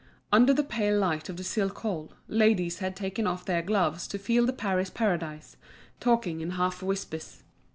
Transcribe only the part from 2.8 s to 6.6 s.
taken off their gloves to feel the Paris Paradise, talking in